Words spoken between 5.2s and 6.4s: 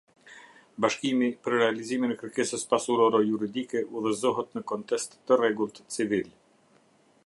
të rregullt civil.